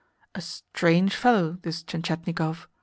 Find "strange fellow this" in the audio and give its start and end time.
0.41-1.83